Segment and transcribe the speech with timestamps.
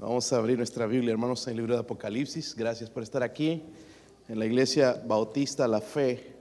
[0.00, 2.54] Vamos a abrir nuestra Biblia, hermanos, en el libro de Apocalipsis.
[2.54, 3.64] Gracias por estar aquí
[4.28, 6.36] en la iglesia Bautista La Fe.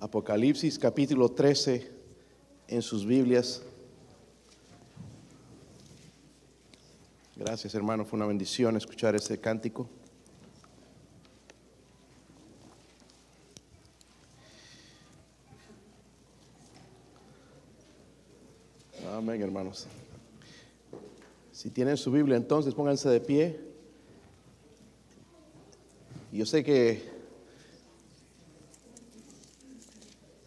[0.00, 1.88] Apocalipsis capítulo 13
[2.66, 3.62] en sus Biblias.
[7.36, 9.88] Gracias, hermano, fue una bendición escuchar ese cántico.
[19.18, 19.40] Amén,
[21.52, 23.60] Si tienen su Biblia, entonces pónganse de pie.
[26.32, 27.02] Yo sé que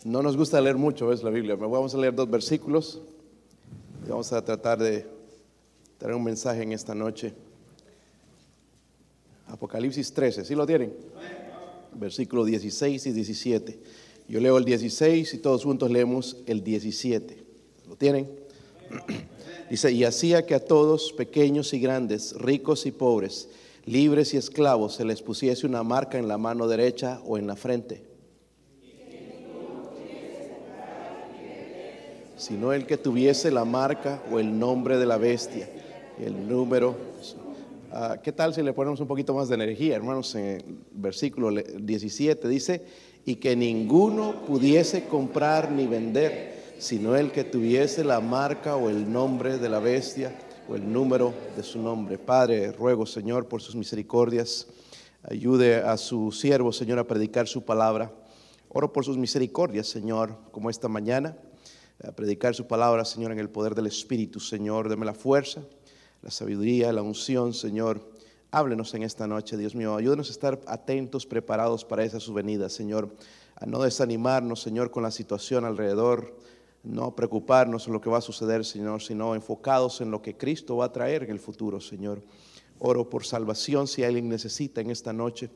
[0.03, 1.55] no nos gusta leer mucho, es la Biblia.
[1.55, 3.01] Vamos a leer dos versículos
[4.05, 5.05] y vamos a tratar de
[5.97, 7.33] traer un mensaje en esta noche.
[9.47, 10.93] Apocalipsis 13, ¿sí lo tienen?
[11.93, 13.79] Versículo 16 y 17.
[14.29, 17.37] Yo leo el 16 y todos juntos leemos el 17.
[17.89, 18.29] ¿Lo tienen?
[19.69, 23.49] Dice, y hacía que a todos, pequeños y grandes, ricos y pobres,
[23.85, 27.55] libres y esclavos, se les pusiese una marca en la mano derecha o en la
[27.55, 28.03] frente.
[32.35, 35.69] Sino el que tuviese la marca o el nombre de la bestia,
[36.19, 36.95] el número.
[37.91, 40.33] Ah, ¿Qué tal si le ponemos un poquito más de energía, hermanos?
[40.35, 42.81] En el versículo 17 dice,
[43.25, 46.50] y que ninguno pudiese comprar ni vender
[46.81, 50.35] sino el que tuviese la marca o el nombre de la bestia
[50.67, 52.17] o el número de su nombre.
[52.17, 54.65] Padre, ruego, Señor, por sus misericordias,
[55.21, 58.11] ayude a su siervo, Señor, a predicar su palabra.
[58.67, 61.37] Oro por sus misericordias, Señor, como esta mañana,
[62.03, 64.89] a predicar su palabra, Señor, en el poder del Espíritu, Señor.
[64.89, 65.61] Deme la fuerza,
[66.23, 68.01] la sabiduría, la unción, Señor.
[68.49, 69.95] Háblenos en esta noche, Dios mío.
[69.95, 73.15] Ayúdenos a estar atentos, preparados para esa su venida, Señor.
[73.55, 76.41] A no desanimarnos, Señor, con la situación alrededor
[76.83, 80.77] no preocuparnos en lo que va a suceder, Señor, sino enfocados en lo que Cristo
[80.77, 82.21] va a traer en el futuro, Señor.
[82.79, 85.49] Oro por salvación si alguien necesita en esta noche,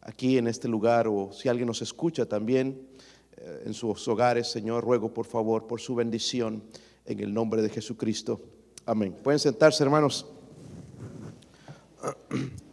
[0.00, 2.88] aquí en este lugar, o si alguien nos escucha también
[3.36, 6.62] eh, en sus hogares, Señor, ruego por favor por su bendición
[7.06, 8.40] en el nombre de Jesucristo.
[8.86, 9.16] Amén.
[9.22, 10.26] Pueden sentarse, hermanos.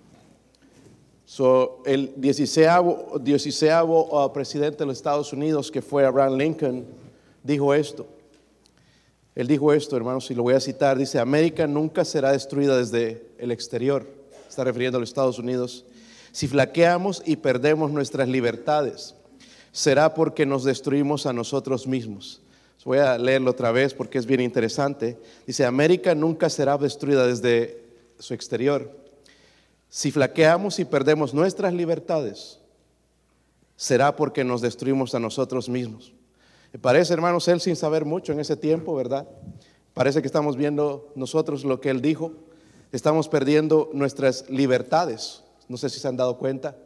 [1.24, 6.86] So, el 16 uh, presidente de los Estados Unidos, que fue Abraham Lincoln,
[7.44, 8.07] dijo esto.
[9.35, 10.97] Él dijo esto, hermanos, y lo voy a citar.
[10.97, 14.07] Dice, América nunca será destruida desde el exterior.
[14.50, 15.85] Está refiriendo a los Estados Unidos.
[16.31, 19.16] Si flaqueamos y perdemos nuestras libertades,
[19.72, 22.41] será porque nos destruimos a nosotros mismos.
[22.84, 25.18] Voy a leerlo otra vez porque es bien interesante.
[25.46, 27.84] Dice, América nunca será destruida desde
[28.18, 28.91] su exterior.
[29.90, 32.59] Si flaqueamos y perdemos nuestras libertades,
[33.75, 36.13] será porque nos destruimos a nosotros mismos.
[36.80, 39.28] Parece, hermanos, él sin saber mucho en ese tiempo, ¿verdad?
[39.94, 42.32] Parece que estamos viendo nosotros lo que él dijo.
[42.94, 45.44] Estamos perdiendo nuestras libertades.
[45.68, 46.78] No sé si se han dado cuenta.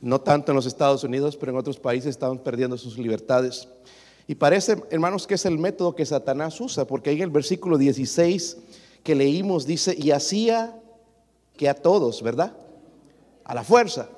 [0.00, 3.68] No tanto en los Estados Unidos, pero en otros países estamos perdiendo sus libertades.
[4.26, 7.78] Y parece, hermanos, que es el método que Satanás usa, porque ahí en el versículo
[7.78, 8.56] 16
[9.02, 10.80] que leímos dice, y hacía
[11.56, 12.56] que a todos, ¿verdad?
[13.44, 14.08] A la fuerza.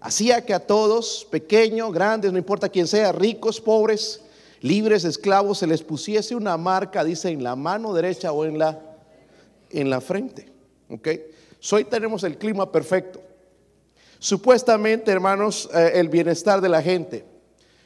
[0.00, 4.20] Hacía que a todos, pequeños, grandes, no importa quién sea, ricos, pobres,
[4.64, 8.80] libres esclavos se les pusiese una marca, dice, en la mano derecha o en la,
[9.70, 10.48] en la frente.
[10.88, 11.08] ¿Ok?
[11.72, 13.20] hoy tenemos el clima perfecto.
[14.18, 17.26] Supuestamente, hermanos, eh, el bienestar de la gente.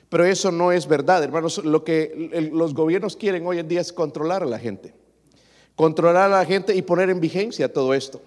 [0.09, 1.59] Pero eso no es verdad, hermanos.
[1.65, 4.95] Lo que los gobiernos quieren hoy en día es controlar a la gente.
[5.75, 8.23] Controlar a la gente y poner en vigencia todo esto.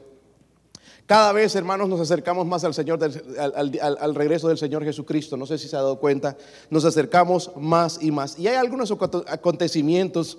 [1.11, 5.35] Cada vez, hermanos, nos acercamos más al Señor, al, regreso del Señor Jesucristo.
[5.35, 6.37] No sé si se ha dado cuenta,
[6.69, 8.39] nos acercamos más y más.
[8.39, 8.93] Y hay algunos
[9.27, 10.37] acontecimientos,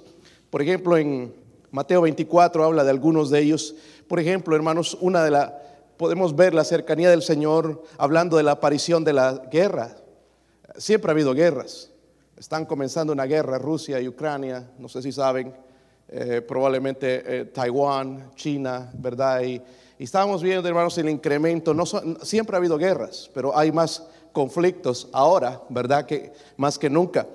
[0.49, 1.35] por ejemplo, en
[1.73, 3.75] Mateo 24 habla de algunos de ellos.
[4.09, 5.53] Por ejemplo, hermanos, una de las,
[5.99, 9.95] podemos ver la cercanía del Señor hablando de la aparición de la guerra.
[10.79, 11.91] Siempre ha habido guerras.
[12.39, 15.55] Están comenzando una guerra, Rusia y Ucrania, no sé si saben,
[16.09, 19.43] eh, probablemente eh, Taiwán, China, ¿verdad?
[19.43, 19.61] Y,
[20.03, 21.73] y estábamos viendo, hermanos, el incremento.
[21.75, 24.03] No siempre ha habido guerras, pero hay más
[24.33, 26.07] conflictos ahora, ¿verdad?
[26.07, 27.29] Que más que nunca.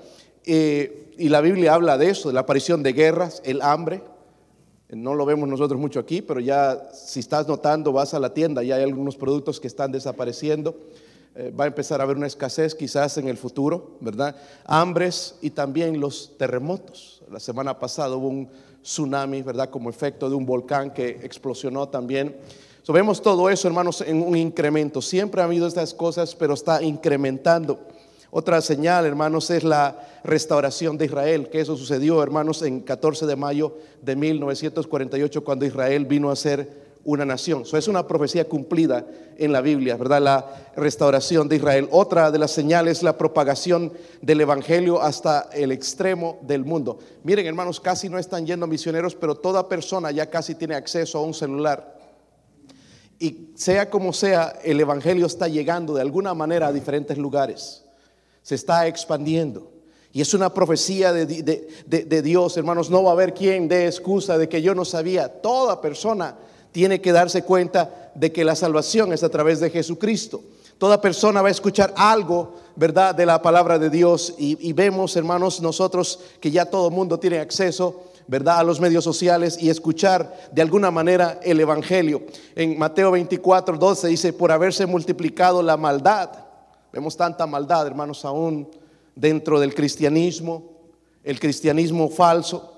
[0.45, 4.01] y la Biblia habla de eso, de la aparición de guerras, el hambre.
[4.89, 8.61] No lo vemos nosotros mucho aquí, pero ya si estás notando, vas a la tienda,
[8.63, 10.75] ya hay algunos productos que están desapareciendo.
[11.35, 14.35] Eh, va a empezar a haber una escasez quizás en el futuro, ¿verdad?
[14.65, 17.23] Hambres y también los terremotos.
[17.31, 18.49] La semana pasada hubo un
[18.87, 19.69] tsunami, ¿verdad?
[19.69, 22.37] Como efecto de un volcán que explosionó también.
[22.87, 25.01] vemos todo eso, hermanos, en un incremento.
[25.01, 27.79] Siempre ha habido estas cosas, pero está incrementando.
[28.31, 33.35] Otra señal, hermanos, es la restauración de Israel, que eso sucedió, hermanos, en 14 de
[33.35, 37.61] mayo de 1948, cuando Israel vino a ser una nación.
[37.61, 39.05] Eso es una profecía cumplida
[39.37, 40.21] en la Biblia, ¿verdad?
[40.21, 41.87] La restauración de Israel.
[41.89, 46.99] Otra de las señales es la propagación del Evangelio hasta el extremo del mundo.
[47.23, 51.21] Miren, hermanos, casi no están yendo misioneros, pero toda persona ya casi tiene acceso a
[51.21, 51.97] un celular.
[53.19, 57.85] Y sea como sea, el Evangelio está llegando de alguna manera a diferentes lugares.
[58.41, 59.71] Se está expandiendo.
[60.11, 61.25] Y es una profecía de,
[61.85, 62.89] de, Dios, hermanos.
[62.89, 65.29] No va a haber quien dé excusa de que yo no sabía.
[65.29, 66.35] Toda persona
[66.77, 70.43] tiene que darse cuenta de que la salvación es a través de Jesucristo.
[70.77, 74.35] Toda persona va a escuchar algo, ¿verdad?, de la palabra de Dios.
[74.37, 79.03] Y, vemos, hermanos, nosotros que ya todo el mundo tiene acceso, ¿verdad?, a los medios
[79.03, 82.21] sociales y escuchar de alguna manera el Evangelio.
[82.55, 86.29] En Mateo 24, 12 dice, por haberse multiplicado la maldad.
[86.93, 88.69] Vemos tanta maldad, hermanos, aún
[89.15, 90.63] dentro del cristianismo,
[91.23, 92.76] el cristianismo falso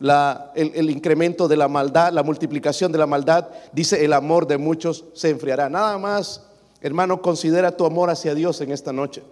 [0.00, 5.04] el, incremento de la maldad, la multiplicación de la maldad, dice el amor de muchos
[5.14, 5.68] se enfriará.
[5.68, 6.42] Nada más,
[6.80, 9.22] hermano, considera tu amor hacia Dios en esta noche.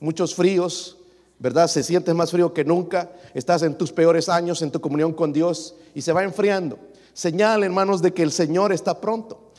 [0.00, 0.98] Muchos fríos,
[1.38, 1.68] ¿verdad?
[1.68, 5.32] Se sientes más frío que nunca, estás en tus peores años en tu comunión con
[5.32, 6.78] Dios y se va enfriando.
[7.12, 9.52] Señal, hermanos, de que el Señor está pronto.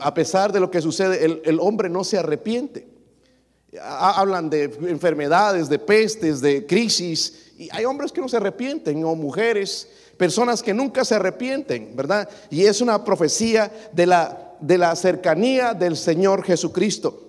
[0.00, 2.88] a pesar de lo que sucede, el, el hombre no se arrepiente.
[3.82, 9.16] Hablan de enfermedades, de pestes, de crisis, y hay hombres que no se arrepienten, o
[9.16, 12.28] mujeres, personas que nunca se arrepienten, ¿verdad?
[12.50, 17.24] Y es una profecía de la, de la cercanía del Señor Jesucristo.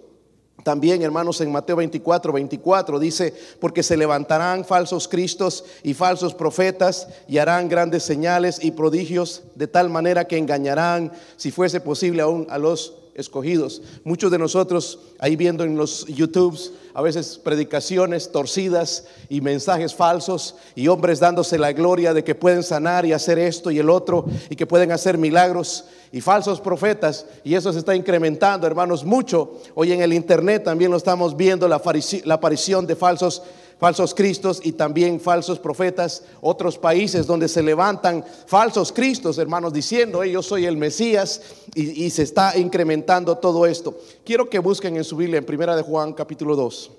[0.64, 7.08] También, hermanos, en Mateo 24, 24 dice, porque se levantarán falsos cristos y falsos profetas
[7.28, 12.46] y harán grandes señales y prodigios de tal manera que engañarán, si fuese posible, aún
[12.52, 13.82] a los escogidos.
[14.04, 20.56] Muchos de nosotros ahí viendo en los YouTubes a veces predicaciones torcidas y mensajes falsos
[20.76, 24.26] y hombres dándose la gloria de que pueden sanar y hacer esto y el otro
[24.50, 29.60] y que pueden hacer milagros y falsos profetas y eso se está incrementando, hermanos, mucho.
[29.76, 31.82] Hoy en el internet también lo estamos viendo la,
[32.26, 33.44] la aparición de falsos
[33.80, 40.24] falsos cristos y también falsos profetas, otros países donde se levantan falsos cristos, hermanos, diciendo,
[40.26, 41.42] yo soy el Mesías
[41.74, 43.98] y, se está incrementando todo esto.
[44.26, 46.92] Quiero que busquen en su Biblia en Primera de Juan capítulo 2.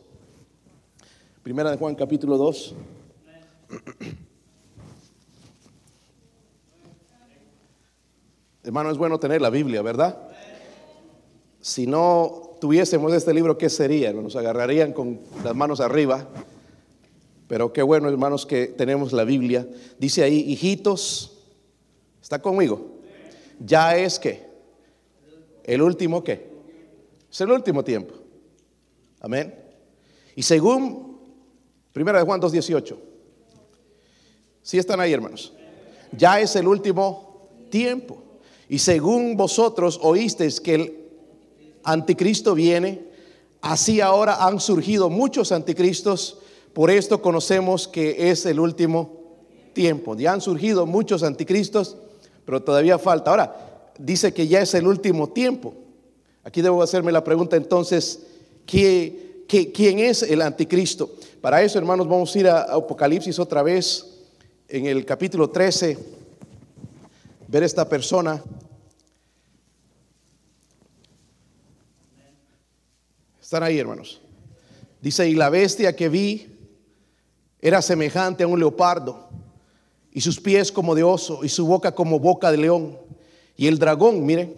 [1.43, 2.75] Primera de Juan capítulo 2.
[8.63, 10.19] Hermano, es bueno tener la Biblia, ¿verdad?
[11.61, 14.15] Si no tuviésemos este libro, ¿qué sería?
[14.15, 16.27] Nos agarrarían con las manos arriba
[17.51, 19.67] pero qué bueno, hermanos, que tenemos la Biblia.
[19.99, 21.37] Dice ahí, hijitos,
[22.23, 23.01] ¿está conmigo?
[23.59, 24.47] Ya es que,
[25.65, 26.49] el último qué?
[27.29, 28.15] Es el último tiempo.
[29.19, 29.53] Amén.
[30.37, 31.19] Y según
[31.93, 32.97] Primera de Juan 2.18,
[34.63, 35.53] si están ahí, hermanos,
[36.17, 38.23] ya es el último tiempo.
[38.69, 40.99] Y según vosotros oísteis que el
[41.83, 43.09] anticristo viene,
[43.61, 46.40] así ahora han surgido muchos anticristos
[46.73, 49.21] por esto conocemos que es el último
[49.73, 50.17] tiempo.
[50.17, 51.97] Ya han surgido muchos anticristos,
[52.45, 53.31] pero todavía falta.
[53.31, 55.75] Ahora, dice que ya es el último tiempo.
[56.45, 58.21] Aquí debo hacerme la pregunta entonces,
[58.67, 61.11] quién es el anticristo?
[61.41, 64.07] Para eso, hermanos, vamos a ir a Apocalipsis otra vez,
[64.69, 65.99] en el capítulo 13,
[67.49, 68.43] ver esta persona.
[73.43, 74.21] Están ahí, hermanos.
[75.03, 76.47] Dice, y la bestia que vi
[77.63, 79.29] era semejante a un leopardo,
[80.13, 82.99] y sus pies como de oso, y su boca como boca de león.
[83.57, 84.55] Y el dragón, miren,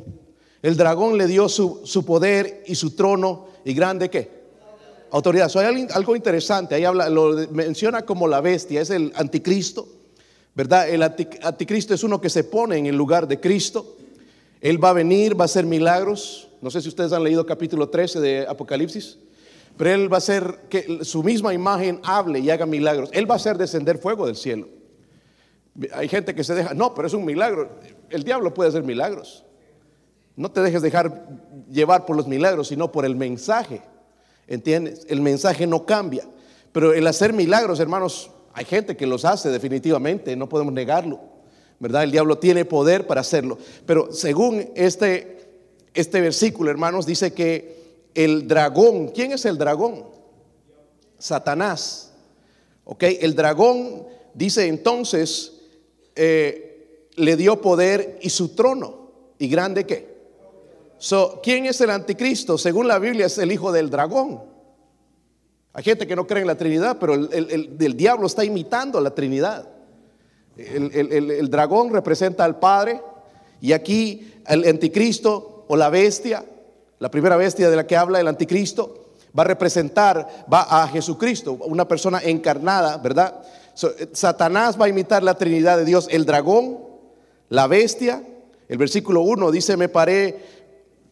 [0.62, 4.42] el dragón le dio su, poder y su trono y grande qué?
[5.10, 5.48] Autoridad.
[5.48, 9.86] So, hay algo interesante, ahí habla, lo menciona como la bestia, es el anticristo,
[10.54, 10.88] ¿verdad?
[10.88, 13.96] El anticristo es uno que se pone en el lugar de Cristo.
[14.60, 16.48] Él va a venir, va a hacer milagros.
[16.60, 19.18] No sé si ustedes han leído capítulo 13 de Apocalipsis.
[19.76, 23.10] Pero Él va a hacer que su misma imagen hable y haga milagros.
[23.12, 24.68] Él va a hacer descender fuego del cielo.
[25.94, 27.70] Hay gente que se deja, no, pero es un milagro.
[28.10, 29.44] El diablo puede hacer milagros.
[30.36, 31.26] No te dejes dejar
[31.70, 33.82] llevar por los milagros, sino por el mensaje.
[34.46, 35.06] ¿Entiendes?
[35.08, 36.28] El mensaje no cambia.
[36.72, 41.20] Pero el hacer milagros, hermanos, hay gente que los hace definitivamente, no podemos negarlo.
[41.78, 42.04] ¿Verdad?
[42.04, 43.58] El diablo tiene poder para hacerlo.
[43.86, 45.48] Pero según este,
[45.94, 47.81] este versículo, hermanos, dice que
[48.14, 49.08] el dragón.
[49.08, 50.04] ¿Quién es el dragón?
[51.18, 52.12] Satanás.
[52.84, 55.52] Ok, el dragón dice entonces,
[56.16, 59.02] eh, le dio poder y su trono.
[59.38, 60.12] ¿Y grande qué?
[60.98, 62.58] So, ¿Quién es el anticristo?
[62.58, 64.42] Según la Biblia es el hijo del dragón.
[65.72, 69.14] Hay gente que no cree en la Trinidad, pero el, diablo está imitando a la
[69.14, 69.68] Trinidad.
[70.56, 73.00] El, dragón representa al Padre
[73.60, 76.44] y aquí el anticristo o la bestia,
[77.02, 81.54] la primera bestia de la que habla el anticristo, va a representar, va a Jesucristo,
[81.54, 83.42] una persona encarnada, ¿verdad?
[84.12, 86.78] Satanás va a imitar la Trinidad de Dios, el dragón,
[87.48, 88.22] la bestia.
[88.68, 90.44] El versículo 1 dice, me paré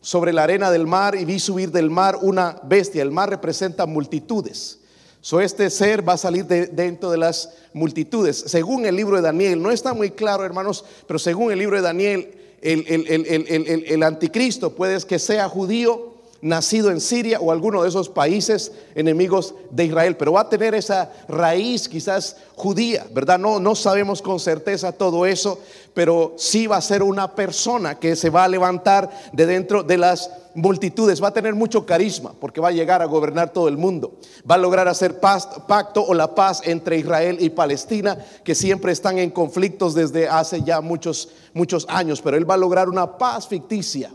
[0.00, 3.02] sobre la arena del mar y vi subir del mar una bestia.
[3.02, 4.78] El mar representa multitudes.
[5.20, 8.38] So, este ser va a salir de, dentro de las multitudes.
[8.47, 11.82] Según el libro de Daniel, no está muy claro, hermanos, pero según el libro de
[11.82, 18.09] Daniel, el, el anticristo puede que sea judío, nacido en Siria o alguno de esos
[18.09, 23.38] países enemigos de Israel, pero va a tener esa raíz quizás judía, ¿verdad?
[23.38, 25.59] No, no sabemos con certeza todo eso,
[25.92, 29.99] pero sí va a ser una persona que se va a levantar de dentro de
[29.99, 33.76] las multitudes, va a tener mucho carisma porque va a llegar a gobernar todo el
[33.76, 34.14] mundo,
[34.50, 39.18] va a lograr hacer pacto o la paz entre Israel y Palestina, que siempre están
[39.18, 43.47] en conflictos desde hace ya muchos, muchos años, pero él va a lograr una paz
[43.47, 44.11] ficticia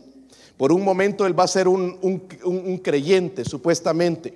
[0.58, 4.34] por un momento él va a ser un, creyente, supuestamente.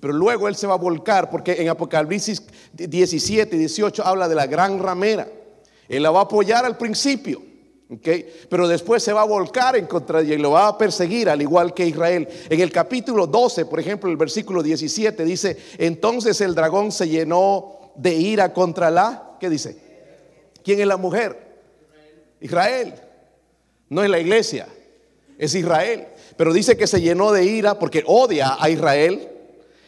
[0.00, 4.34] Pero luego él se va a volcar, porque en Apocalipsis 17 y 18 habla de
[4.34, 5.28] la gran ramera.
[5.88, 7.42] Él la va a apoyar al principio,
[8.48, 11.42] pero después se va a volcar en contra de y lo va a perseguir, al
[11.42, 12.28] igual que Israel.
[12.48, 17.92] En el capítulo 12, por ejemplo, el versículo 17 dice: Entonces el dragón se llenó
[17.96, 19.36] de ira contra la.
[19.40, 19.76] ¿Qué dice?
[20.62, 21.36] ¿Quién es la mujer?
[22.40, 22.94] Israel.
[23.88, 24.68] No es la iglesia
[25.38, 26.08] es Israel.
[26.36, 29.28] Pero dice que se llenó de ira porque odia a Israel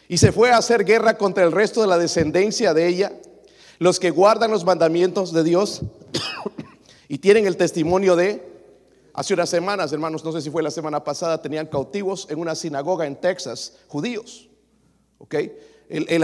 [0.07, 3.13] y se fue a hacer guerra contra el resto de la descendencia de ella,
[3.79, 5.81] los que guardan los mandamientos de Dios
[7.07, 8.49] y tienen el testimonio de...
[9.13, 12.55] Hace unas semanas, hermanos, no sé si fue la semana pasada, tenían cautivos en una
[12.55, 14.47] sinagoga en Texas, judíos.
[15.17, 15.35] ¿Ok?
[15.89, 16.23] El,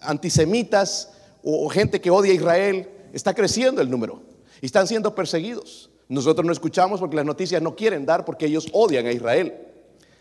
[0.00, 1.10] antisemitas
[1.42, 4.22] o gente que odia a Israel está creciendo el número
[4.62, 5.91] y están siendo perseguidos.
[6.12, 9.54] Nosotros no escuchamos porque las noticias no quieren dar porque ellos odian a Israel.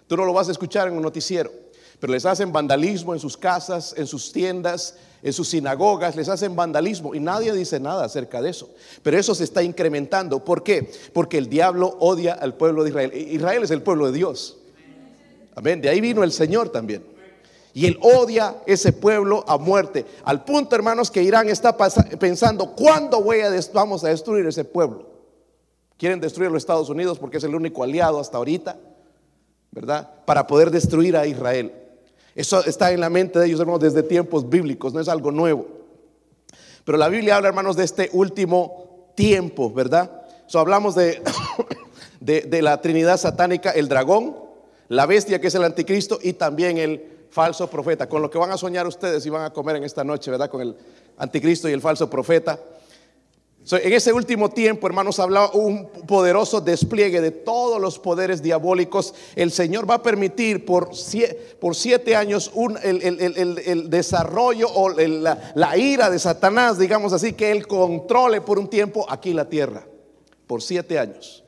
[0.08, 1.52] Tú no lo vas a escuchar en un noticiero,
[2.00, 6.56] pero les hacen vandalismo en sus casas, en sus tiendas, en sus sinagogas, les hacen
[6.56, 8.70] vandalismo y nadie dice nada acerca de eso.
[9.04, 10.46] Pero eso se está incrementando.
[10.46, 10.90] ¿Por qué?
[11.12, 13.14] Porque el diablo odia al pueblo de Israel.
[13.14, 14.60] Israel es el pueblo de Dios.
[15.56, 15.82] Amén.
[15.82, 17.04] De ahí vino el Señor también.
[17.74, 20.06] Y él odia ese pueblo a muerte.
[20.24, 25.12] Al punto, hermanos, que Irán está pensando, ¿cuándo voy a vamos a destruir ese pueblo?
[26.02, 28.76] Quieren destruir a los Estados Unidos porque es el único aliado hasta ahorita,
[29.70, 30.10] ¿verdad?
[30.26, 31.72] Para poder destruir a Israel.
[32.34, 35.68] Eso está en la mente de ellos, hermanos, desde tiempos bíblicos, no es algo nuevo.
[36.86, 40.24] Pero la Biblia habla, hermanos, de este último tiempo, ¿verdad?
[40.48, 41.22] So, hablamos de,
[42.20, 44.36] de, de la Trinidad satánica, el dragón,
[44.88, 48.50] la bestia que es el anticristo y también el falso profeta, con lo que van
[48.50, 50.50] a soñar ustedes y van a comer en esta noche, ¿verdad?
[50.50, 50.76] Con el
[51.20, 52.60] anticristo y el falso profeta
[53.70, 59.14] en ese último tiempo, hermanos, hablaba un poderoso despliegue de todos los poderes diabólicos.
[59.36, 62.52] El Señor va a permitir por, siete años
[62.84, 68.68] el, desarrollo o la, la ira de Satanás, digamos así, que Él controle por un
[68.68, 69.86] tiempo aquí la tierra.
[70.48, 71.44] Por siete años.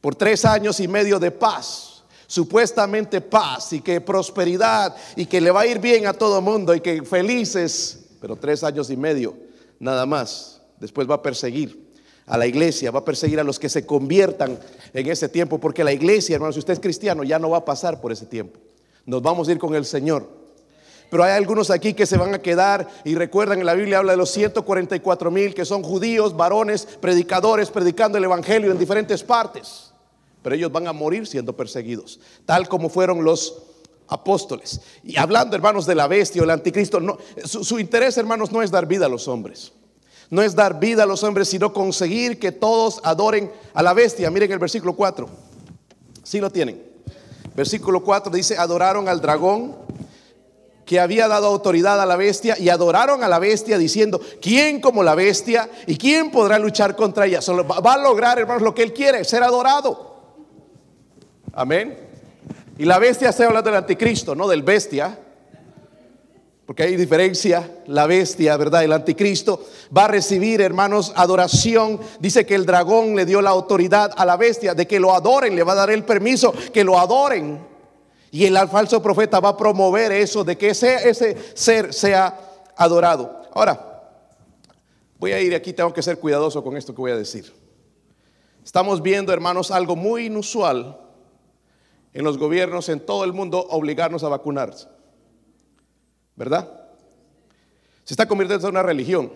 [0.00, 1.92] Por tres años y medio de paz
[2.28, 6.74] supuestamente paz y que prosperidad y que le va a ir bien a todo mundo
[6.74, 9.36] y que felices, pero tres años y medio
[9.78, 11.86] nada más después va a perseguir
[12.26, 14.58] a la iglesia, va a perseguir a los que se conviertan
[14.92, 17.64] en ese tiempo, porque la iglesia, hermano, si usted es cristiano, ya no va a
[17.64, 18.58] pasar por ese tiempo.
[19.04, 20.28] Nos vamos a ir con el Señor.
[21.08, 24.12] Pero hay algunos aquí que se van a quedar y recuerdan en la Biblia habla
[24.12, 29.92] de los 144 mil que son judíos, varones, predicadores, predicando el Evangelio en diferentes partes.
[30.42, 33.62] Pero ellos van a morir siendo perseguidos, tal como fueron los
[34.08, 34.80] apóstoles.
[35.04, 37.00] Y hablando, hermanos, de la bestia o el anticristo,
[37.44, 39.72] su interés, hermanos, no es dar vida a los hombres.
[40.30, 44.30] No es dar vida a los hombres, sino conseguir que todos adoren a la bestia.
[44.30, 45.28] Miren el versículo 4.
[46.22, 46.82] Si lo tienen.
[47.54, 49.76] Versículo 4 dice, adoraron al dragón
[50.84, 55.02] que había dado autoridad a la bestia y adoraron a la bestia diciendo, ¿quién como
[55.02, 57.40] la bestia y quién podrá luchar contra ella?
[57.40, 60.16] Va a lograr, hermanos, lo que él quiere, ser adorado.
[61.52, 61.98] Amén.
[62.78, 65.18] Y la bestia se habla del anticristo, no del bestia.
[66.66, 68.82] Porque hay diferencia, la bestia, ¿verdad?
[68.82, 69.64] El anticristo
[69.96, 72.00] va a recibir, hermanos, adoración.
[72.18, 75.54] Dice que el dragón le dio la autoridad a la bestia de que lo adoren,
[75.54, 77.64] le va a dar el permiso que lo adoren.
[78.32, 82.36] Y el falso profeta va a promover eso, de que ese, ser sea
[82.76, 83.42] adorado.
[83.54, 84.10] Ahora,
[85.20, 87.52] voy a ir aquí, tengo que ser cuidadoso con esto que voy a decir.
[88.64, 90.98] Estamos viendo, hermanos, algo muy inusual
[92.12, 94.95] en los gobiernos en todo el mundo, obligarnos a vacunarse.
[96.36, 96.70] ¿Verdad?
[98.04, 99.32] Se está convirtiendo en una religión.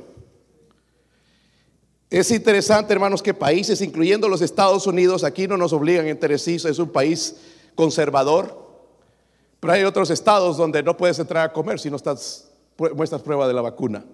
[2.11, 6.65] Es interesante, hermanos, que países, incluyendo los Estados Unidos, aquí no nos obligan en Teresís,
[6.65, 7.37] es un país
[7.75, 8.69] conservador,
[9.61, 12.51] pero hay otros estados donde no puedes entrar a comer si no estás,
[12.95, 14.05] muestras prueba de la vacuna.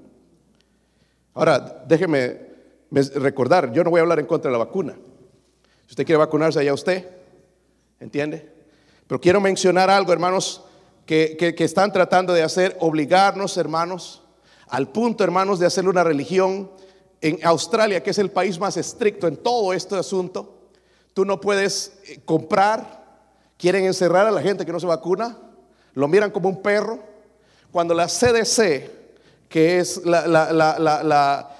[1.34, 2.40] Ahora, déjeme
[2.90, 4.94] recordar, yo no voy a hablar en contra de la vacuna.
[5.86, 7.08] Si usted quiere vacunarse, allá usted,
[8.00, 8.52] ¿entiende?
[9.06, 10.65] Pero quiero mencionar algo, hermanos,
[11.06, 14.22] que, están tratando de hacer, obligarnos, hermanos,
[14.68, 16.68] al punto, hermanos, de hacer una religión
[17.20, 20.54] en Australia, que es el país más estricto en todo este asunto.
[21.14, 23.04] Tú no puedes eh, comprar,
[23.56, 25.38] quieren encerrar a la gente que no se vacuna,
[25.94, 26.98] lo miran como un perro.
[27.70, 28.90] Cuando la CDC,
[29.48, 31.52] que es la, la,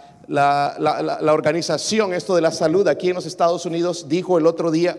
[1.33, 4.99] organización, esto de la salud aquí en los Estados Unidos, dijo el otro día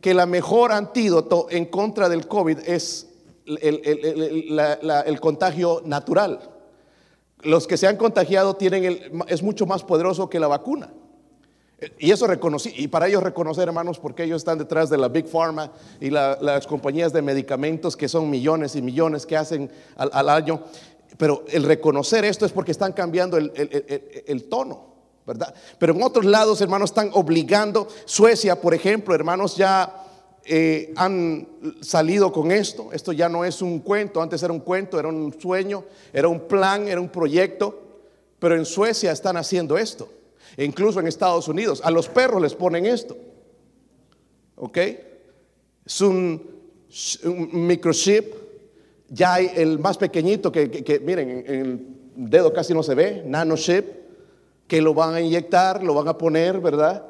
[0.00, 3.11] que la mejor antídoto en contra del COVID es
[3.46, 6.40] el, contagio natural.
[7.40, 10.92] Los que se han contagiado tienen el, es mucho más poderoso que la vacuna.
[11.98, 15.26] Y eso reconocí, y para ellos reconocer, hermanos, porque ellos están detrás de la Big
[15.26, 20.62] Pharma y las compañías de medicamentos que son millones y millones que hacen al año.
[21.18, 24.86] Pero el reconocer esto es porque están cambiando el, tono,
[25.26, 25.54] ¿verdad?
[25.78, 27.88] Pero en otros lados, hermanos, están obligando.
[28.04, 30.04] Suecia, por ejemplo, hermanos, ya
[30.44, 31.48] eh, han
[31.80, 32.90] salido con esto.
[32.92, 36.40] Esto ya no es un cuento, antes era un cuento, era un sueño, era un
[36.40, 37.80] plan, era un proyecto.
[38.38, 40.08] Pero en Suecia están haciendo esto.
[40.56, 41.80] E incluso en Estados Unidos.
[41.84, 43.16] A los perros les ponen esto.
[44.56, 44.78] ¿Ok?
[45.84, 46.42] Es un,
[47.24, 48.42] un microchip
[49.12, 53.84] ya hay el más pequeñito que, miren, el dedo casi no se ve, nano chip,
[54.66, 57.04] que lo van a inyectar, lo van a poner, ¿verdad?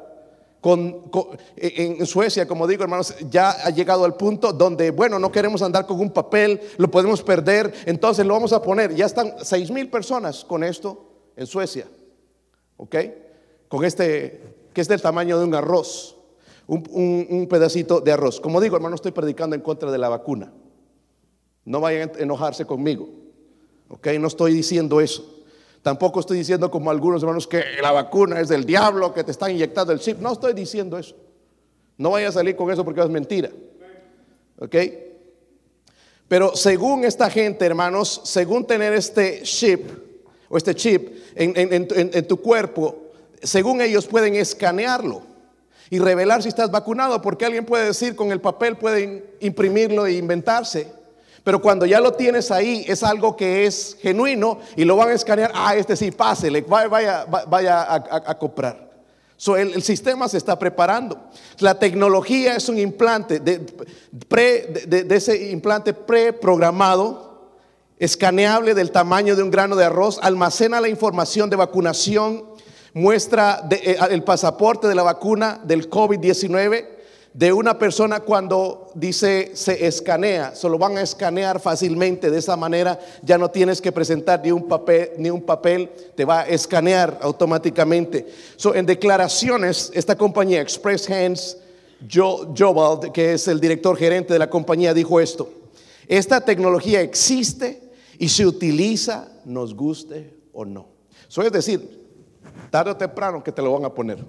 [0.63, 1.11] Con,
[1.57, 5.85] en Suecia, como digo, hermanos, ya ha llegado al punto donde, bueno, no queremos andar
[5.85, 8.95] con un papel, lo podemos perder, entonces lo vamos a poner.
[8.95, 11.05] Ya están seis mil personas con esto
[11.35, 11.85] en Suecia,
[12.77, 12.95] ¿ok?
[13.67, 14.41] Con este,
[14.73, 16.15] que es del tamaño de un arroz,
[16.67, 18.39] un, un pedacito de arroz.
[18.39, 20.53] Como digo, hermano, estoy predicando en contra de la vacuna.
[21.65, 23.09] No vayan a enojarse conmigo.
[23.89, 24.07] ¿Ok?
[24.17, 25.32] No estoy diciendo eso.
[25.83, 29.51] Tampoco estoy diciendo como algunos hermanos que la vacuna es del diablo, que te están
[29.51, 30.17] inyectando el chip.
[30.19, 31.13] No estoy diciendo eso.
[31.97, 33.49] No vaya a salir con eso porque es mentira.
[34.59, 34.75] ¿Ok?
[36.29, 39.81] Pero según esta gente, hermanos, según tener este chip
[40.47, 45.21] o este chip en, tu cuerpo, según ellos pueden escanearlo
[45.89, 50.13] y revelar si estás vacunado, porque alguien puede decir con el papel, pueden imprimirlo e
[50.13, 51.02] inventarse
[51.43, 55.13] pero cuando ya lo tienes ahí, es algo que es genuino y lo van a
[55.13, 55.51] escanear.
[55.53, 58.89] Ah, este sí, pásele, vaya, vaya, a, comprar.
[59.35, 61.19] So, el, sistema se está preparando.
[61.59, 63.59] La tecnología es un implante de,
[64.87, 67.51] de, ese implante preprogramado,
[67.99, 72.45] escaneable del tamaño de un grano de arroz, almacena la información de vacunación,
[72.93, 76.87] muestra eh, el pasaporte de la vacuna del COVID-19
[77.33, 82.55] de una persona cuando dice se escanea, se lo van a escanear fácilmente, de esa
[82.55, 86.47] manera ya no tienes que presentar ni un papel, ni un papel te va a
[86.47, 88.27] escanear automáticamente.
[88.55, 91.57] So, en declaraciones, esta compañía Express Hands,
[92.11, 95.49] Joe Jobald, que es el director gerente de la compañía, dijo esto,
[96.07, 100.87] esta tecnología existe y se utiliza, nos guste o no.
[101.27, 102.03] So, es decir,
[102.69, 104.23] tarde o temprano que te lo van a poner.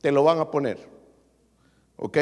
[0.00, 0.78] Te lo van a poner.
[1.96, 2.18] ¿Ok?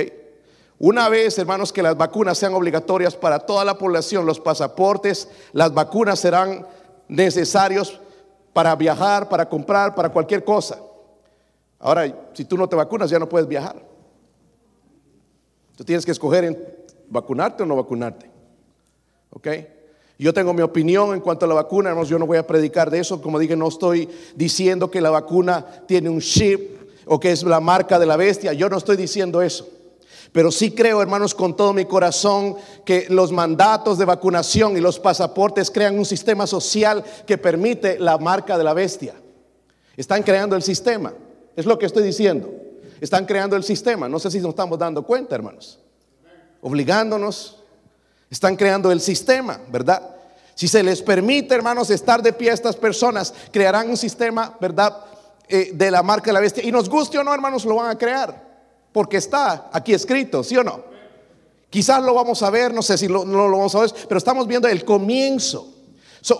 [0.83, 5.75] Una vez, hermanos, que las vacunas sean obligatorias para toda la población, los pasaportes, las
[5.75, 6.67] vacunas serán
[7.07, 8.01] necesarios
[8.55, 10.81] para viajar, para comprar, para cualquier cosa.
[11.79, 13.77] Ahora, si tú no te vacunas, ya no puedes viajar.
[15.77, 16.59] Tú tienes que escoger en
[17.11, 18.31] vacunarte o no vacunarte.
[19.35, 19.49] ¿Ok?
[20.19, 22.91] Yo tengo mi opinión en cuanto a la vacuna, hermanos, yo no voy a predicar
[22.91, 23.21] de eso.
[23.21, 27.61] Como dije, no estoy diciendo que la vacuna tiene un chip o que es la
[27.61, 28.55] marca de la bestia.
[28.55, 29.69] Yo no estoy diciendo eso.
[30.33, 34.99] Pero sí creo, hermanos, con todo mi corazón, que los mandatos de vacunación y los
[35.01, 39.15] pasaportes crean un sistema social que permite la marca de la bestia.
[39.97, 41.13] Están creando el sistema.
[41.57, 42.49] Es lo que estoy diciendo.
[43.01, 44.09] Están creando el sistema.
[44.09, 45.81] No sé si nos estamos dando cuenta, hermanos.
[46.63, 47.59] Obligándonos.
[48.31, 50.17] Están creando el sistema, ¿verdad?
[50.55, 55.05] Si se les permite, hermanos, estar de pie a estas personas, crearán un sistema, ¿verdad?
[55.49, 56.63] Eh, de la marca de la bestia.
[56.63, 58.50] Y nos guste o no, hermanos, lo van a crear.
[58.93, 60.91] Porque está aquí escrito, ¿sí o no?
[61.71, 64.19] Quizás lo vamos a ver, no sé si lo, no lo vamos a ver, pero
[64.19, 65.73] estamos viendo el comienzo.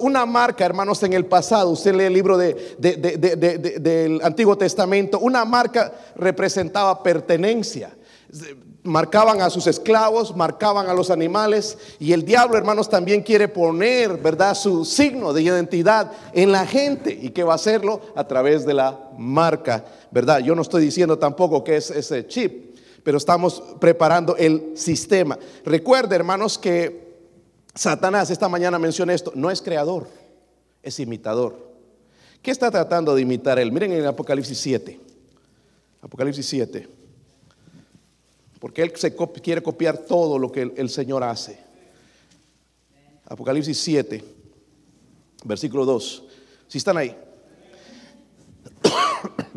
[0.01, 5.45] una marca, hermanos, en el pasado, usted lee el libro de, del Antiguo Testamento, una
[5.45, 7.93] marca representaba pertenencia.
[8.83, 14.17] Marcaban a sus esclavos, marcaban a los animales y el diablo, hermanos, también quiere poner,
[14.17, 18.65] ¿verdad?, su signo de identidad en la gente y que va a hacerlo a través
[18.65, 20.39] de la marca, ¿verdad?
[20.41, 25.39] Yo no estoy diciendo tampoco que es ese chip, pero estamos preparando el sistema.
[25.65, 27.11] Recuerde, hermanos, que
[27.75, 30.09] Satanás esta mañana menciona esto, no es creador,
[30.83, 31.71] es imitador.
[32.43, 33.71] ¿Qué está tratando de imitar él?
[33.71, 34.99] Miren en Apocalipsis 7.
[36.01, 37.00] Apocalipsis 7.
[38.61, 41.59] Porque él se quiere copiar todo lo que el, Señor hace.
[43.25, 44.23] Apocalipsis 7,
[45.45, 46.25] versículo 2.
[46.69, 47.17] Si están ahí.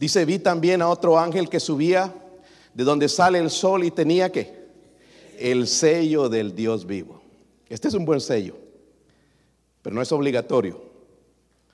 [0.00, 2.14] Dice, vi también a otro ángel que subía
[2.72, 4.58] de donde sale el sol y tenía que
[5.38, 7.20] el sello del Dios vivo.
[7.68, 8.56] Este es un buen sello,
[9.82, 10.82] pero no es obligatorio.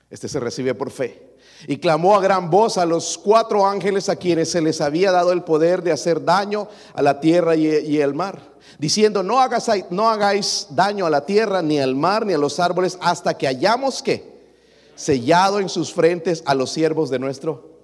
[0.09, 1.26] Este se recibe por fe.
[1.65, 5.31] Y clamó a gran voz a los cuatro ángeles a quienes se les había dado
[5.31, 8.39] el poder de hacer daño a la tierra y, el mar,
[8.77, 12.59] diciendo, no hagáis, no hagáis daño a la tierra, ni al mar, ni a los
[12.59, 14.37] árboles, hasta que hayamos que
[14.95, 17.77] sellado en sus frentes a los siervos de nuestro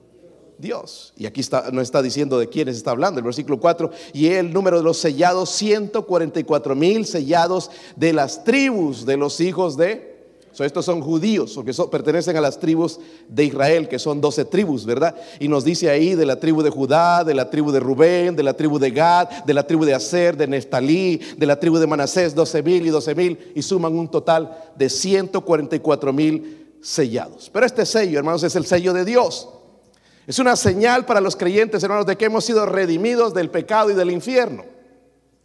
[0.57, 1.13] Dios.
[1.17, 4.77] Y aquí no está diciendo de quiénes está hablando, el versículo 4, y el número
[4.77, 10.12] de los sellados, 144 mil sellados de las tribus de los hijos de
[10.59, 15.15] estos son judíos, porque pertenecen a las tribus de Israel, que son doce tribus, ¿verdad?
[15.39, 18.43] Y nos dice ahí de la tribu de Judá, de la tribu de Rubén, de
[18.43, 21.87] la tribu de Gad, de la tribu de Aser, de Neftalí, de la tribu de
[21.87, 27.49] Manasés, doce mil y doce mil, y suman un total de 144 mil sellados.
[27.51, 29.49] Pero este sello, hermanos, es el sello de Dios.
[30.27, 33.93] Es una señal para los creyentes, hermanos, de que hemos sido redimidos del pecado y
[33.93, 34.65] del infierno.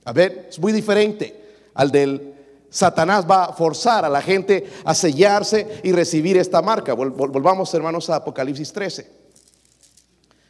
[0.05, 1.39] A ver, es muy diferente
[1.75, 2.35] al del
[2.71, 6.93] Satanás va a forzar a la gente a sellarse y recibir esta marca.
[6.93, 9.11] Volvamos, hermanos, a Apocalipsis 13.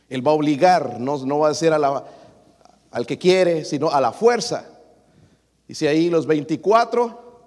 [0.08, 4.66] Él va a obligar, no, va a ser al que quiere, sino a la fuerza.
[5.68, 7.42] Dice ahí los 24,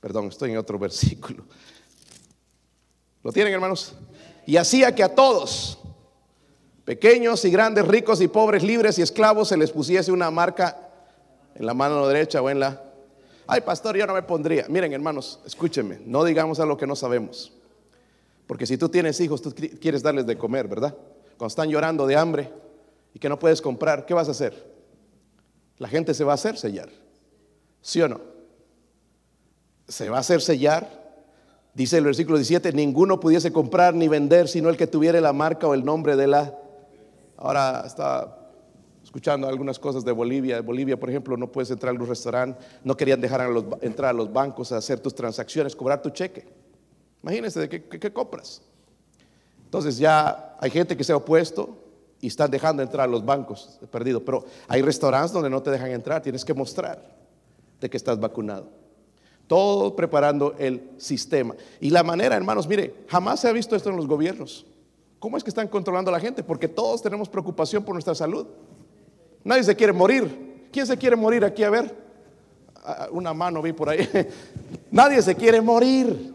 [0.00, 1.44] perdón, estoy en otro versículo.
[3.22, 3.94] ¿Lo tienen, hermanos?
[4.46, 5.78] Y hacía que a todos,
[6.84, 10.90] pequeños y grandes, ricos y pobres, libres y esclavos, se les pusiese una marca
[11.54, 12.91] en la mano derecha o en la
[13.52, 14.64] Ay, pastor, yo no me pondría.
[14.70, 17.52] Miren, hermanos, escúchenme, no digamos a lo que no sabemos.
[18.46, 20.96] Porque si tú tienes hijos, tú quieres darles de comer, ¿verdad?
[21.36, 22.50] Cuando están llorando de hambre
[23.12, 24.72] y que no puedes comprar, ¿qué vas a hacer?
[25.76, 26.88] La gente se va a hacer sellar.
[27.82, 28.22] ¿Sí o no?
[29.86, 30.88] Se va a hacer sellar.
[31.74, 35.68] Dice el versículo 17, ninguno pudiese comprar ni vender sino el que tuviera la marca
[35.68, 36.58] o el nombre de la...
[37.36, 38.41] Ahora está
[39.12, 40.62] escuchando algunas cosas de Bolivia.
[40.62, 43.46] Bolivia, por ejemplo, no puedes entrar a los restaurantes, no querían dejar
[43.82, 46.46] entrar a los bancos a hacer tus transacciones, cobrar tu cheque.
[47.22, 48.62] Imagínense de qué, compras.
[49.66, 51.76] Entonces ya hay gente que se ha opuesto
[52.22, 54.24] y están dejando entrar a los bancos, perdido.
[54.24, 56.98] Pero hay restaurantes donde no te dejan entrar, tienes que mostrar
[57.82, 58.70] de que estás vacunado.
[59.46, 61.54] Todo preparando el sistema.
[61.80, 64.64] Y la manera, hermanos, mire, jamás se ha visto esto en los gobiernos.
[65.18, 66.42] ¿Cómo es que están controlando a la gente?
[66.42, 68.46] Porque todos tenemos preocupación por nuestra salud.
[69.44, 70.68] Nadie se quiere morir.
[70.72, 71.62] ¿Quién se quiere morir aquí?
[71.64, 71.94] A ver,
[73.10, 74.08] una mano vi por ahí.
[74.90, 76.34] Nadie se quiere morir.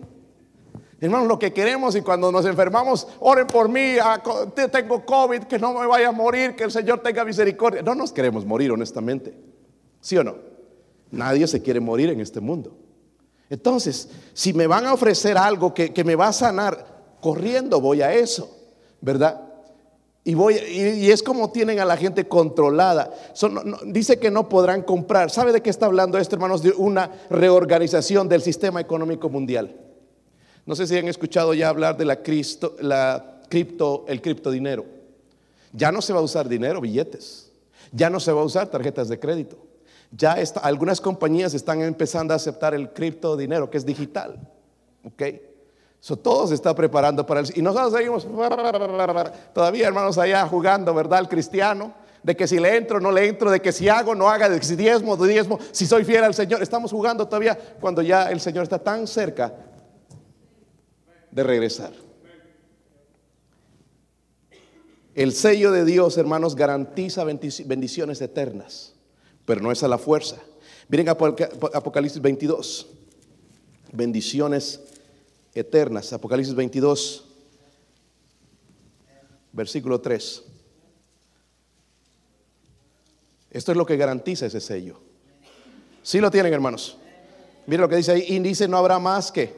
[0.99, 4.21] Hermanos, lo que queremos y cuando nos enfermamos, oren por mí, ah,
[4.71, 7.83] tengo COVID, que no me vaya a morir, que el Señor tenga misericordia.
[7.83, 9.37] No nos queremos morir, honestamente.
[10.01, 10.35] ¿Sí o no?
[11.11, 12.75] Nadie se quiere morir en este mundo.
[13.49, 16.85] Entonces, si me van a ofrecer algo que, que me va a sanar,
[17.21, 18.49] corriendo voy a eso,
[18.99, 19.46] ¿verdad?
[20.27, 23.13] Y, voy, y, es como tienen a la gente controlada.
[23.85, 25.31] dice que no podrán comprar.
[25.31, 26.61] ¿Sabe de qué está hablando esto, hermanos?
[26.61, 29.73] De una reorganización del sistema económico mundial.
[30.65, 32.75] No sé si han escuchado ya hablar de la, cristo,
[34.09, 34.83] el criptodinero.
[35.71, 37.49] Ya no se va a usar dinero, billetes.
[37.93, 39.57] Ya no se va a usar tarjetas de crédito.
[40.11, 44.45] Ya algunas compañías están empezando a aceptar el criptodinero, que es digital.
[45.05, 45.23] ¿Ok?
[46.15, 47.51] Todo se está preparando para el...
[47.53, 48.25] Y nosotros seguimos
[49.53, 51.19] todavía, hermanos, allá jugando, ¿verdad?
[51.19, 51.93] El cristiano,
[52.23, 54.57] de que si le entro, no le entro, de que si hago, no haga, de
[54.57, 56.63] que si diezmo, diezmo, si soy fiel al Señor.
[56.63, 59.53] Estamos jugando todavía cuando ya el Señor está tan cerca
[61.29, 61.91] de regresar.
[65.13, 68.93] El sello de Dios, hermanos, garantiza bendiciones eternas,
[69.45, 70.37] pero no es a la fuerza.
[70.87, 72.87] Miren Apocalipsis 22,
[73.91, 74.96] bendiciones eternas.
[76.13, 77.25] Apocalipsis 22,
[79.53, 80.43] versículo 3.
[83.51, 84.99] Esto es lo que garantiza ese sello.
[86.03, 86.97] Si lo tienen, hermanos.
[87.65, 88.25] Miren lo que dice ahí.
[88.27, 89.55] Y dice, no habrá más que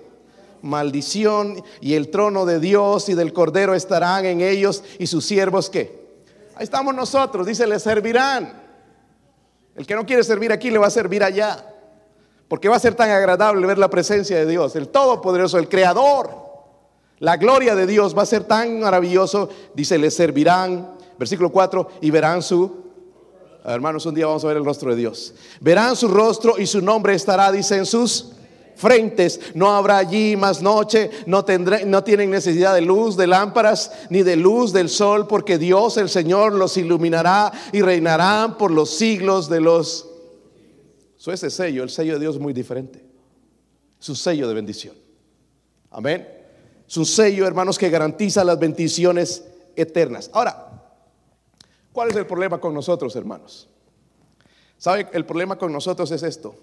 [0.62, 5.70] maldición y el trono de Dios y del Cordero estarán en ellos y sus siervos
[5.70, 6.00] que
[6.60, 8.52] Ahí estamos nosotros, dice, le servirán.
[9.76, 11.69] El que no quiere servir aquí le va a servir allá.
[12.50, 16.50] Porque va a ser tan agradable ver la presencia de Dios, el Todopoderoso, el Creador.
[17.20, 19.50] La gloria de Dios va a ser tan maravilloso.
[19.74, 20.96] Dice, le servirán.
[21.18, 22.90] Versículo 4, y verán su...
[23.66, 25.34] Hermanos, un día vamos a ver el rostro de Dios.
[25.60, 28.32] Verán su rostro y su nombre estará, dice, en sus
[28.80, 29.40] frentes.
[29.54, 34.24] No habrá allí más noche, no, tendré, no tienen necesidad de luz, de lámparas, ni
[34.24, 39.50] de luz del sol, porque Dios el Señor los iluminará y reinarán por los siglos
[39.50, 40.09] de los...
[41.32, 43.04] Ese sello, el sello de Dios es muy diferente.
[44.00, 44.96] Es un sello de bendición.
[45.92, 46.28] Amén.
[46.88, 50.30] Es un sello, hermanos, que garantiza las bendiciones eternas.
[50.34, 50.84] Ahora,
[51.92, 53.68] ¿cuál es el problema con nosotros, hermanos?
[54.78, 55.08] ¿Sabe?
[55.12, 56.56] El problema con nosotros es esto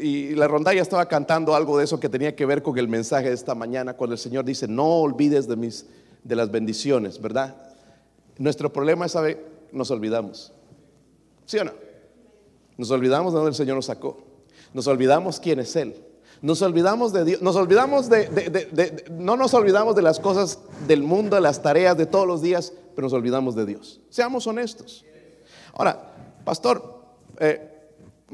[0.00, 3.28] y la rondalla estaba cantando algo de eso que tenía que ver con el mensaje
[3.28, 5.86] de esta mañana, cuando el Señor dice, no olvides de, mis,
[6.22, 7.54] de las bendiciones, ¿verdad?
[8.38, 10.52] Nuestro problema es, saber, nos olvidamos.
[11.44, 11.72] ¿Sí o no?
[12.76, 14.18] Nos olvidamos de dónde el Señor nos sacó.
[14.72, 15.96] Nos olvidamos quién es Él.
[16.42, 17.42] Nos olvidamos de Dios.
[17.42, 22.06] Nos olvidamos de, no nos olvidamos de las cosas del mundo, de las tareas de
[22.06, 24.00] todos los días, pero nos olvidamos de Dios.
[24.10, 25.04] Seamos honestos.
[25.72, 26.12] Ahora,
[26.44, 27.02] pastor,
[27.38, 27.70] eh,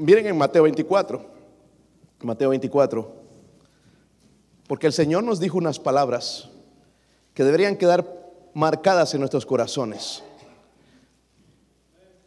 [0.01, 1.23] Miren en Mateo 24,
[2.21, 3.13] Mateo 24,
[4.67, 6.49] porque el Señor nos dijo unas palabras
[7.35, 8.03] que deberían quedar
[8.55, 10.23] marcadas en nuestros corazones.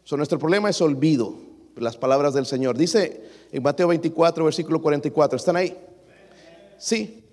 [0.05, 1.35] So, nuestro problema es olvido,
[1.75, 2.77] las palabras del Señor.
[2.77, 5.77] Dice en Mateo 24, versículo 44, ¿están ahí?
[6.77, 7.23] Sí.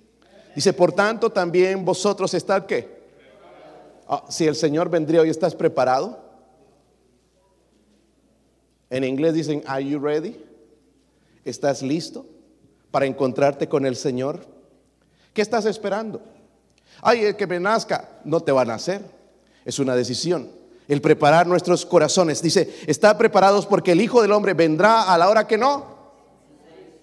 [0.55, 3.03] Dice, por tanto también vosotros estad qué?
[4.07, 6.21] Ah, si el Señor vendría hoy, ¿estás preparado?
[8.91, 10.37] En inglés dicen, ¿Are you ready?
[11.45, 12.27] ¿Estás listo
[12.91, 14.41] para encontrarte con el Señor?
[15.33, 16.21] ¿Qué estás esperando?
[17.01, 19.03] Ay, el que me nazca, no te va a nacer.
[19.65, 20.51] Es una decisión.
[20.89, 22.43] El preparar nuestros corazones.
[22.43, 25.93] Dice, está preparados porque el Hijo del Hombre vendrá a la hora que no.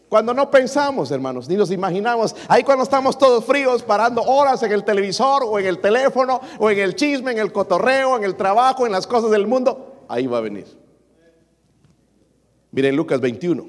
[0.10, 2.36] Cuando no pensamos, hermanos, ni nos imaginamos.
[2.48, 6.70] Ahí cuando estamos todos fríos, parando horas en el televisor o en el teléfono o
[6.72, 10.26] en el chisme, en el cotorreo, en el trabajo, en las cosas del mundo, ahí
[10.26, 10.66] va a venir.
[12.72, 13.68] Miren Lucas 21.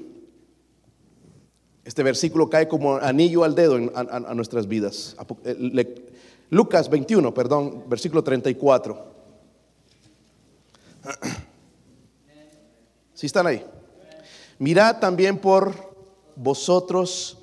[1.85, 5.15] Este versículo cae como anillo al dedo a, nuestras vidas.
[5.45, 6.05] Eh,
[6.49, 9.20] Lucas 21, perdón, versículo 34.
[13.13, 13.63] Si están ahí?
[14.57, 15.75] Mirad también por
[16.35, 17.37] vosotros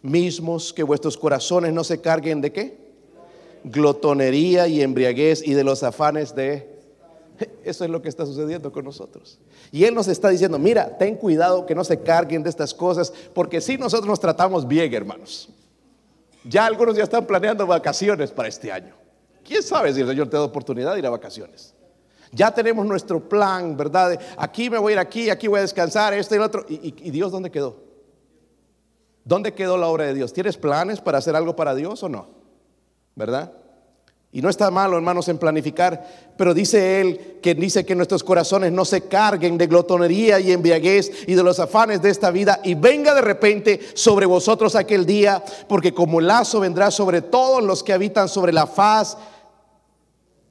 [0.00, 2.78] mismos que vuestros corazones no se carguen de qué?
[3.64, 6.78] Glotonería y embriaguez y de los afanes de
[7.64, 9.38] eso es lo que está sucediendo con nosotros.
[9.70, 13.12] Y Él nos está diciendo, mira, ten cuidado que no se carguen de estas cosas,
[13.34, 15.48] porque si nosotros nos tratamos bien, hermanos.
[16.44, 18.94] Ya algunos ya están planeando vacaciones para este año.
[19.44, 21.74] ¿Quién sabe si el Señor te da oportunidad de ir a vacaciones?
[22.32, 24.18] Ya tenemos nuestro plan, ¿verdad?
[24.36, 26.66] Aquí me voy a ir aquí, aquí voy a descansar, esto y lo otro.
[26.68, 27.76] ¿Y, Dios dónde quedó?
[29.24, 30.32] ¿Dónde quedó la obra de Dios?
[30.32, 32.28] ¿Tienes planes para hacer algo para Dios o no?
[33.14, 33.52] ¿Verdad?
[34.30, 38.72] Y no está malo, hermanos, en planificar, pero dice él que dice que nuestros corazones
[38.72, 42.74] no se carguen de glotonería y embriaguez y de los afanes de esta vida y
[42.74, 47.82] venga de repente sobre vosotros aquel día, porque como el lazo vendrá sobre todos los
[47.82, 49.16] que habitan sobre la faz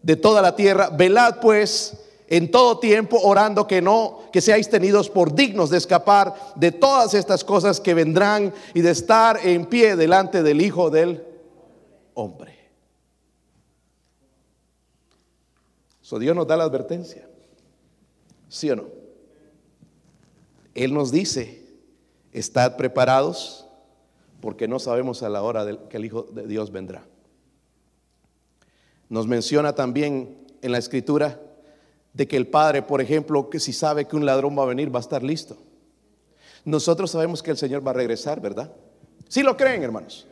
[0.07, 1.97] de toda la tierra, velad pues
[2.29, 7.13] en todo tiempo orando que no que seáis tenidos por dignos de escapar de todas
[7.13, 11.25] estas cosas que vendrán y de estar en pie delante del Hijo del
[12.13, 12.57] hombre.
[15.99, 17.27] So Dios nos da la advertencia.
[18.47, 18.85] ¿Sí o no?
[20.73, 21.65] Él nos dice,
[22.31, 23.67] estad preparados
[24.39, 27.03] porque no sabemos a la hora que el Hijo de Dios vendrá.
[29.09, 31.39] Nos menciona también en la escritura
[32.13, 34.93] de que el Padre, por ejemplo, que si sabe que un ladrón va a venir,
[34.93, 35.57] va a estar listo.
[36.65, 38.71] Nosotros sabemos que el Señor va a regresar, ¿verdad?
[39.29, 40.27] Si ¿Sí lo creen, hermanos.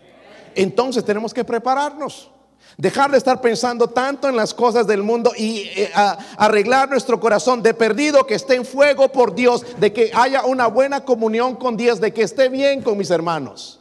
[0.55, 2.31] Entonces tenemos que prepararnos.
[2.77, 5.91] Dejar de estar pensando tanto en las cosas del mundo y eh,
[6.37, 10.67] arreglar nuestro corazón de perdido que esté en fuego por Dios, de que haya una
[10.67, 13.79] buena comunión con Dios, de que esté bien con mis hermanos.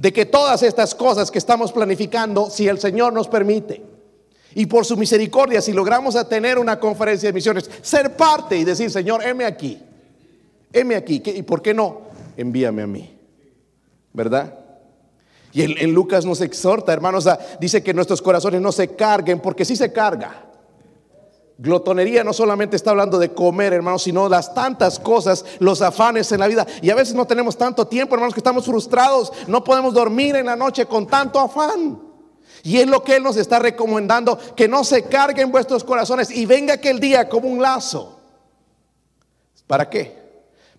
[0.00, 3.82] De que todas estas cosas que estamos planificando, si el Señor nos permite,
[4.54, 8.90] y por su misericordia, si logramos tener una conferencia de misiones, ser parte y decir,
[8.90, 9.78] Señor, heme aquí,
[10.72, 12.00] heme aquí, ¿y por qué no?
[12.38, 13.14] Envíame a mí,
[14.14, 14.54] ¿verdad?
[15.52, 17.28] Y en, Lucas nos exhorta, hermanos,
[17.60, 20.46] dice que nuestros corazones no se carguen, porque si se carga.
[21.62, 26.40] Glotonería no solamente está hablando de comer, hermanos, sino las tantas cosas, los afanes en
[26.40, 26.66] la vida.
[26.80, 29.30] Y a veces no tenemos tanto tiempo, hermanos, que estamos frustrados.
[29.46, 32.00] No podemos dormir en la noche con tanto afán.
[32.62, 36.46] Y es lo que Él nos está recomendando, que no se carguen vuestros corazones y
[36.46, 38.18] venga aquel día como un lazo.
[39.66, 40.18] ¿Para qué?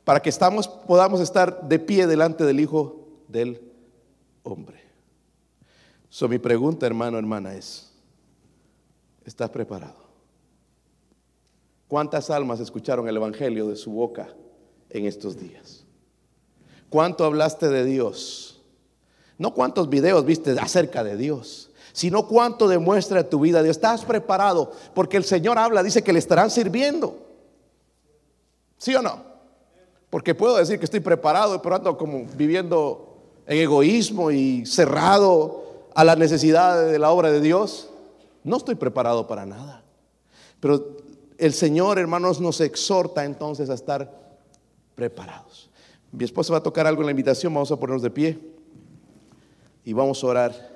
[0.03, 3.61] Para que estamos, podamos estar de pie delante del Hijo del
[4.41, 4.81] Hombre.
[6.09, 7.91] So, mi pregunta, hermano, hermana, es,
[9.23, 10.00] ¿estás preparado?
[11.91, 14.29] ¿Cuántas almas escucharon el Evangelio de su boca
[14.91, 15.83] en estos días?
[16.89, 18.61] ¿Cuánto hablaste de Dios?
[19.37, 23.75] No cuántos videos viste acerca de Dios sino cuánto demuestra tu vida Dios.
[23.75, 27.13] Estás preparado porque el Señor habla, dice que le estarán sirviendo.
[28.77, 29.21] ¿Sí o no?
[30.09, 36.05] Porque puedo decir que estoy preparado, pero ando como viviendo en egoísmo y cerrado a
[36.05, 37.89] la necesidad de la obra de Dios.
[38.45, 39.83] No estoy preparado para nada.
[40.61, 41.00] Pero
[41.41, 44.37] el Señor, hermanos, nos exhorta entonces a estar
[44.93, 45.71] preparados.
[46.11, 48.39] Mi esposa va a tocar algo en la invitación, vamos a ponernos de pie
[49.83, 50.70] y vamos a orar.